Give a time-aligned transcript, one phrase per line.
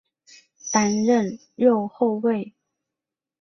[0.71, 2.55] 担任右后卫。